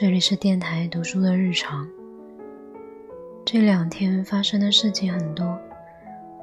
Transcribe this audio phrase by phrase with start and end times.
[0.00, 1.86] 这里是电台读书的日常。
[3.44, 5.58] 这两天发生的事情很多，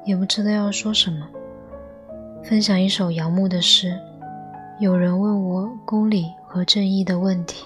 [0.06, 1.28] 也不知道要说什么。
[2.44, 3.98] 分享一首杨牧的诗。
[4.78, 7.64] 有人问我公理和正义的问题。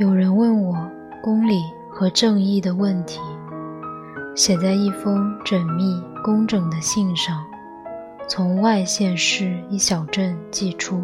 [0.00, 0.90] 有人问我
[1.22, 3.20] 公理和正义的问题，
[4.34, 7.44] 写在一封缜密工整的信上，
[8.26, 11.02] 从外县市一小镇寄出，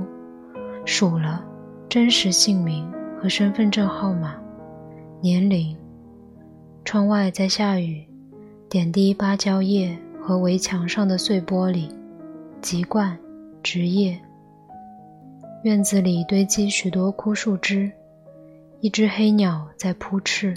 [0.86, 1.44] 署了
[1.90, 4.34] 真实姓名和身份证号码、
[5.20, 5.76] 年龄。
[6.82, 8.02] 窗外在下雨，
[8.66, 11.90] 点滴芭蕉叶和围墙上的碎玻璃，
[12.62, 13.14] 籍贯、
[13.62, 14.18] 职业。
[15.64, 17.92] 院子里堆积许多枯树枝。
[18.80, 20.56] 一只黑鸟在扑翅。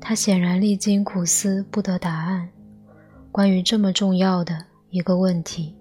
[0.00, 2.48] 他显然历经苦思不得答案。
[3.32, 5.74] 关于这么重要的一个问题，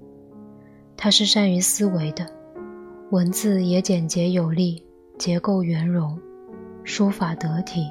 [0.95, 2.25] 他是善于思维的，
[3.11, 4.83] 文字也简洁有力，
[5.19, 6.17] 结构圆融，
[6.83, 7.87] 书法得体。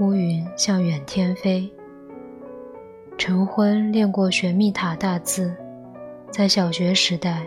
[0.00, 1.70] 乌云向远天飞。
[3.16, 5.54] 陈昏练过玄秘塔大字，
[6.30, 7.46] 在小学时代，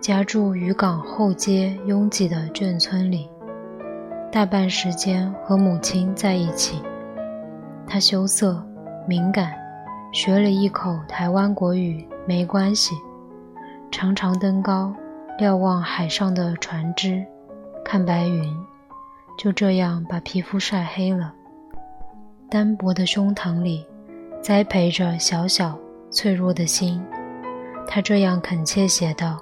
[0.00, 3.28] 家住渔港后街拥挤的眷村里。
[4.34, 6.82] 大半时间和母亲在一起，
[7.86, 8.60] 他羞涩、
[9.06, 9.54] 敏感，
[10.12, 12.96] 学了一口台湾国语，没关系。
[13.92, 14.92] 常常登高，
[15.38, 17.24] 瞭望海上的船只，
[17.84, 18.52] 看白云，
[19.38, 21.32] 就这样把皮肤晒黑了。
[22.50, 23.86] 单薄的胸膛里，
[24.42, 25.78] 栽培着小小
[26.10, 27.00] 脆弱的心。
[27.86, 29.40] 他这样恳切写道：“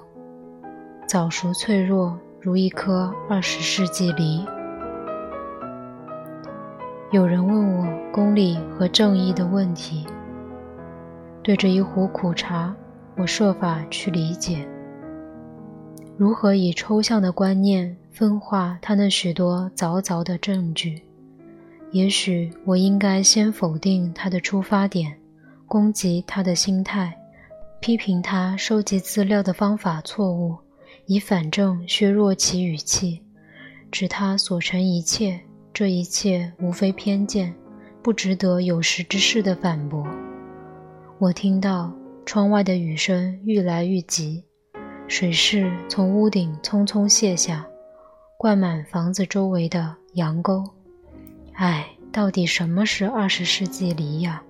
[1.09, 4.45] 早熟脆弱，如一颗二十世纪梨。”
[7.13, 10.03] 有人问我公理和正义的问题，
[11.43, 12.75] 对着一壶苦茶，
[13.15, 14.67] 我设法去理解，
[16.17, 21.03] 如何以抽象的观念分化他那许多凿凿的证据。
[21.91, 25.15] 也许我应该先否定他的出发点，
[25.67, 27.15] 攻击他的心态，
[27.79, 30.57] 批评他收集资料的方法错误，
[31.05, 33.21] 以反证削弱其语气，
[33.91, 35.39] 指他所成一切。
[35.73, 37.51] 这一切无非偏见，
[38.03, 40.05] 不值得有识之士的反驳。
[41.17, 41.91] 我听到
[42.27, 44.43] 窗外的雨声愈来愈急，
[45.07, 47.65] 水势从屋顶匆匆泻下，
[48.37, 50.63] 灌满房子周围的羊沟。
[51.53, 54.43] 唉，到底什么是二十世纪梨呀？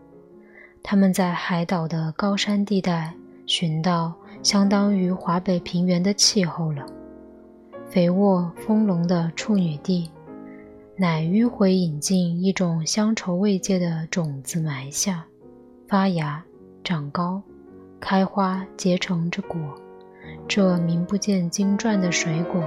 [0.84, 3.14] 他们在海岛的高山地带
[3.46, 4.14] 寻到
[4.44, 6.86] 相当于华北平原的气候了，
[7.90, 10.10] 肥沃丰隆的处女地。
[10.96, 15.26] 乃迂回引进一种乡愁慰藉的种子埋下，
[15.88, 16.46] 发芽、
[16.84, 17.42] 长高、
[18.00, 19.60] 开花，结成这果。
[20.48, 22.62] 这名不见经传的水果，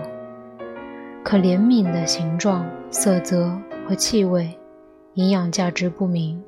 [1.22, 3.56] 可怜悯的形状、色泽
[3.86, 4.58] 和气味，
[5.14, 6.42] 营养价值不明。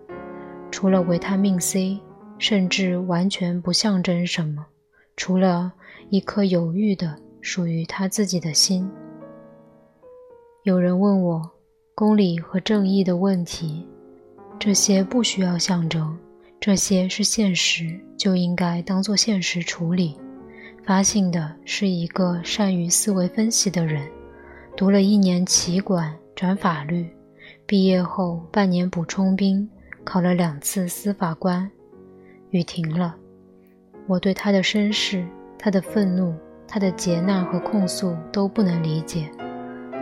[0.72, 2.00] 除了维他命 C，
[2.38, 4.66] 甚至完全不象征什么。
[5.16, 5.72] 除了
[6.10, 8.90] 一颗犹豫的、属于他自己的心。
[10.64, 11.48] 有人问我。
[11.98, 13.84] 公理和正义的问题，
[14.56, 16.16] 这些不需要象征，
[16.60, 20.16] 这些是现实，就应该当做现实处理。
[20.84, 24.08] 发信的是一个善于思维分析的人，
[24.76, 27.04] 读了一年企管转法律，
[27.66, 29.68] 毕业后半年补充兵，
[30.04, 31.68] 考了两次司法官。
[32.50, 33.16] 雨停了，
[34.06, 35.26] 我对他的身世、
[35.58, 36.32] 他的愤怒、
[36.64, 39.28] 他的劫难和控诉都不能理解，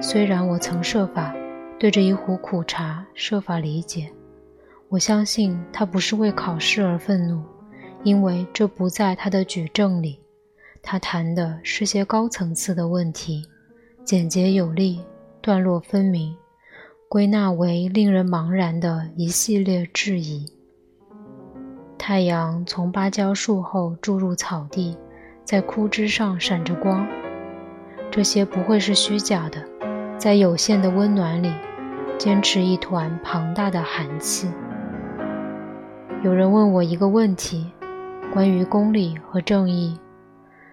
[0.03, 1.35] 虽然我曾设法。
[1.79, 4.11] 对着一壶苦茶，设法理解。
[4.89, 7.43] 我相信他不是为考试而愤怒，
[8.03, 10.19] 因为这不在他的举证里。
[10.83, 13.45] 他谈的是些高层次的问题，
[14.05, 15.01] 简洁有力，
[15.43, 16.35] 段落分明，
[17.09, 20.47] 归纳为令人茫然的一系列质疑。
[21.99, 24.97] 太阳从芭蕉树后注入草地，
[25.45, 27.07] 在枯枝上闪着光。
[28.11, 29.63] 这些不会是虚假的。
[30.17, 31.53] 在有限的温暖里，
[32.19, 34.49] 坚持一团庞大的寒气。
[36.25, 37.71] 有人问我一个问题，
[38.33, 39.99] 关于公理和正义。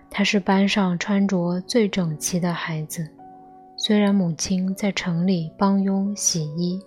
[0.09, 3.07] 他是班上穿着最整齐的孩子，
[3.75, 6.81] 虽然母亲在城里帮佣洗衣。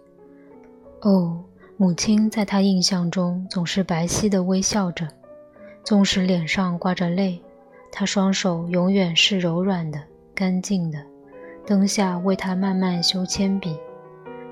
[1.03, 1.39] 哦，
[1.77, 5.07] 母亲在他印象中总是白皙的微笑着，
[5.85, 7.39] 纵使脸上挂着泪，
[7.93, 10.01] 她双手永远是柔软的、
[10.35, 10.99] 干净的。
[11.67, 13.77] 灯下为他慢慢修铅笔。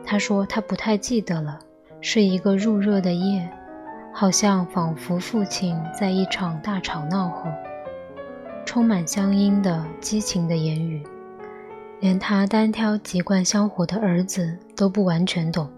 [0.06, 1.58] 他说他不太记得了，
[2.00, 3.48] 是一个入热的夜，
[4.12, 7.50] 好像仿佛父亲在一场大吵闹后，
[8.66, 11.02] 充满乡音的激情的言语，
[12.00, 15.68] 连他单挑籍贯香火的儿子都不完全懂，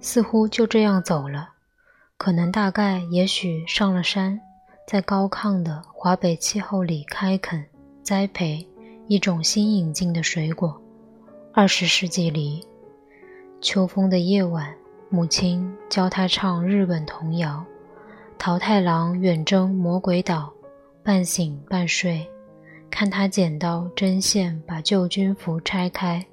[0.00, 1.48] 似乎就这样走了，
[2.18, 4.38] 可能大概也许上了山。
[4.86, 7.64] 在高亢的华北气候里开垦、
[8.04, 8.64] 栽培
[9.08, 10.80] 一种新引进的水果。
[11.52, 12.64] 二十世纪里，
[13.60, 14.74] 秋风的夜晚，
[15.08, 17.64] 母亲教他唱日本童谣。
[18.38, 20.52] 桃太郎远征魔鬼岛，
[21.02, 22.28] 半醒半睡，
[22.90, 26.24] 看他剪刀针线把旧军服拆开，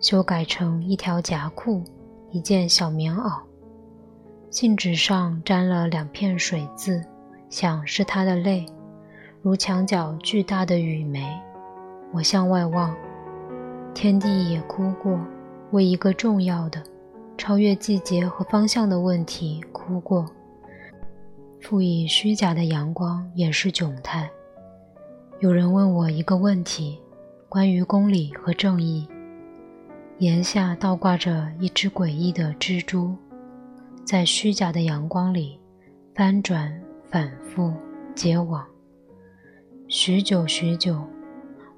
[0.00, 1.82] 修改成一条夹裤、
[2.30, 3.40] 一件小棉袄。
[4.50, 7.04] 信纸上沾了两片水渍。
[7.50, 8.66] 想是他的泪，
[9.40, 11.26] 如墙角巨大的雨梅。
[12.12, 12.94] 我向外望，
[13.94, 15.18] 天地也哭过，
[15.70, 16.82] 为一个重要的、
[17.36, 20.26] 超越季节和方向的问题哭过。
[21.60, 24.30] 赋予虚假的阳光也是窘态。
[25.40, 26.98] 有人问我一个问题，
[27.48, 29.06] 关于公理和正义。
[30.18, 33.14] 檐下倒挂着一只诡异的蜘蛛，
[34.04, 35.58] 在虚假的阳光里
[36.14, 36.72] 翻转。
[37.10, 37.72] 反复
[38.14, 38.62] 结网，
[39.88, 41.02] 许久许久，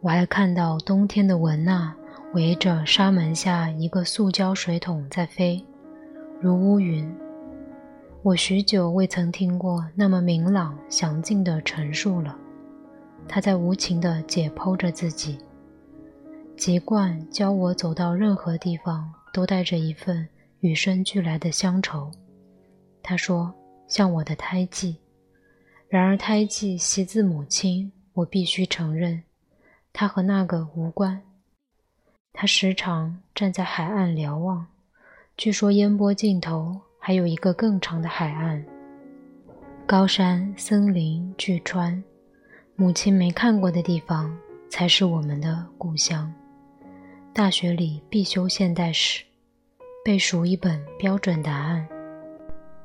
[0.01, 1.95] 我还看到冬天的文娜
[2.32, 5.61] 围着纱门下一个塑胶水桶在飞，
[6.41, 7.12] 如乌云。
[8.23, 12.38] 我许久未曾听过那么明朗详尽的陈述了。
[13.27, 15.38] 他在无情地解剖着自己，
[16.56, 20.25] 籍贯教我走到任何地方都带着一份
[20.61, 22.09] 与生俱来的乡愁。
[23.03, 23.53] 他说
[23.88, 24.97] ：“像我的胎记。”
[25.91, 29.21] 然而，胎记袭自母亲，我必须承认，
[29.93, 31.21] 他和那个无关。
[32.32, 34.67] 他时常站在海岸瞭望，
[35.37, 38.65] 据说烟波尽头还有一个更长的海岸，
[39.87, 42.03] 高山、森林、巨川，
[42.77, 44.35] 母亲没看过的地方
[44.71, 46.32] 才是我们的故乡。
[47.32, 49.23] 大学里必修现代史，
[50.05, 51.87] 背熟一本标准答案，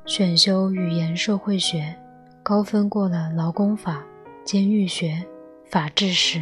[0.04, 1.94] 选修语言社会学。
[2.42, 4.04] 高分过了劳工法、
[4.44, 5.20] 监狱学、
[5.64, 6.40] 法治史，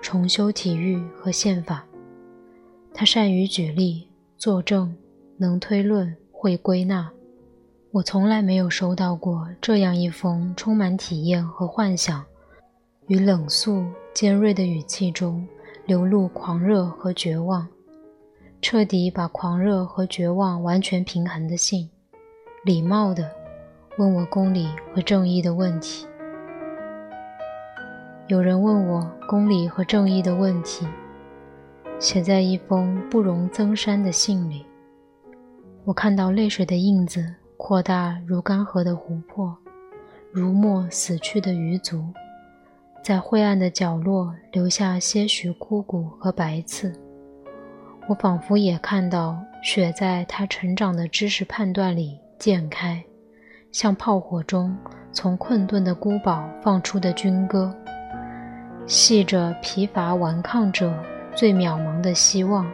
[0.00, 1.84] 重修体育和宪法。
[3.00, 4.06] 他善于举例、
[4.36, 4.94] 作证，
[5.38, 7.10] 能推论、会归纳。
[7.92, 12.22] 我从来没有收到过这样一封充满体验和幻想，
[13.06, 15.48] 与冷肃尖锐的语气中
[15.86, 17.66] 流露狂热和绝望，
[18.60, 21.88] 彻底把狂热和绝望完全平衡的信。
[22.66, 23.30] 礼貌的。
[23.96, 26.06] 问我公理和正义的问题。
[28.28, 30.86] 有人问我公理和正义的问题，
[32.00, 34.64] 写在一封不容增删的信里。
[35.84, 37.22] 我看到泪水的印子
[37.58, 39.54] 扩大如干涸的湖泊，
[40.32, 42.02] 如没死去的鱼足，
[43.04, 46.90] 在灰暗的角落留下些许枯骨和白刺。
[48.08, 53.04] 我仿佛也看到雪在他成长的知识判断里溅开。
[53.72, 54.74] 像炮火中
[55.12, 57.72] 从困顿的孤堡放出的军歌，
[58.86, 60.92] 系着疲乏顽抗者
[61.34, 62.70] 最渺茫的希望，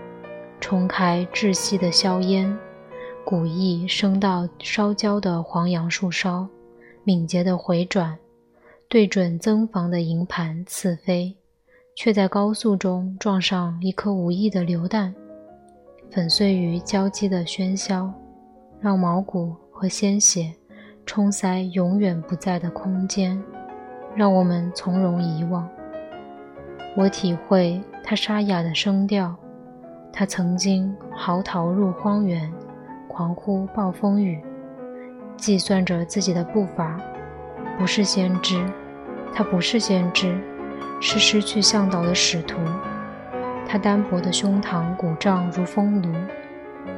[0.60, 2.56] 冲开窒息的硝烟，
[3.24, 6.48] 古意升到烧焦的黄杨树梢，
[7.04, 8.18] 敏捷的回转，
[8.88, 11.36] 对准增房的营盘刺飞，
[11.94, 15.14] 却在高速中撞上一颗无意的榴弹，
[16.10, 18.12] 粉碎于交击的喧嚣，
[18.80, 20.52] 让毛骨和鲜血。
[21.04, 23.40] 冲塞永远不在的空间，
[24.16, 25.70] 让我们从容遗忘。
[26.96, 29.36] 我体会他沙哑的声调，
[30.10, 32.50] 他曾经嚎啕入荒原，
[33.06, 34.42] 狂呼暴风雨，
[35.36, 36.98] 计算着自己的步伐。
[37.78, 38.64] 不是先知，
[39.34, 40.38] 他不是先知，
[40.98, 42.56] 是失去向导的使徒。
[43.68, 46.08] 他单薄的胸膛鼓胀如风炉，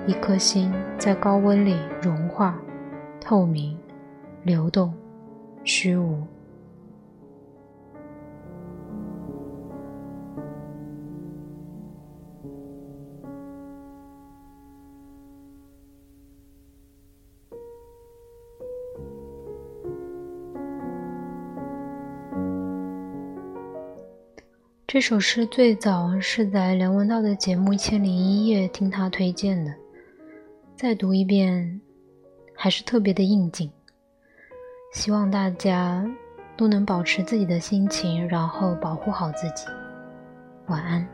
[0.07, 2.57] 一颗心在高温里融化，
[3.21, 3.77] 透明。
[4.45, 4.95] 流动，
[5.65, 6.23] 虚无。
[24.91, 29.71] 这首诗最早是在梁文道的节目《一千零一夜》听他推荐的，
[30.75, 31.79] 再读一遍，
[32.55, 33.71] 还是特别的应景。
[34.95, 36.03] 希望大家
[36.57, 39.67] 都能保持自己的心情，然后保护好自己。
[40.69, 41.07] 晚安。